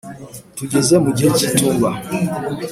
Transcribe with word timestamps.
tugeze 0.55 0.93
mugihe 1.03 1.29
cyitumba 1.37 1.89